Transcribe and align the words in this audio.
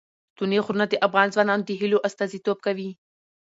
ستوني 0.31 0.57
غرونه 0.65 0.85
د 0.89 0.93
افغان 1.07 1.27
ځوانانو 1.33 1.63
د 1.65 1.69
هیلو 1.79 2.03
استازیتوب 2.07 2.57
کوي. 2.65 2.89